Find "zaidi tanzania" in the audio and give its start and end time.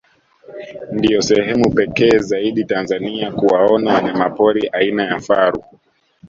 2.17-3.31